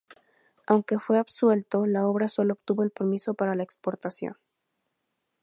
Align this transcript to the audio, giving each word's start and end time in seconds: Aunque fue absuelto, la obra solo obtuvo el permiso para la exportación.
Aunque 0.65 0.97
fue 0.97 1.19
absuelto, 1.19 1.85
la 1.85 2.07
obra 2.07 2.27
solo 2.27 2.53
obtuvo 2.53 2.81
el 2.81 2.89
permiso 2.89 3.35
para 3.35 3.53
la 3.53 3.61
exportación. 3.61 4.35